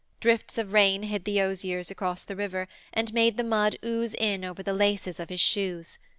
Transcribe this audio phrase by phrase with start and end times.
[0.19, 4.43] Drifts of rain hid the osiers across the river and made the mud ooze in
[4.43, 5.99] over the laces of his shoes.